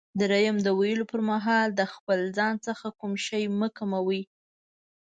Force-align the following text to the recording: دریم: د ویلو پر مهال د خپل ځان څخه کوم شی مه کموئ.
دریم: 0.19 0.55
د 0.65 0.67
ویلو 0.79 1.05
پر 1.11 1.21
مهال 1.29 1.67
د 1.73 1.81
خپل 1.93 2.19
ځان 2.37 2.53
څخه 2.67 2.87
کوم 2.99 3.13
شی 3.25 3.43
مه 3.59 3.67
کموئ. 3.77 4.21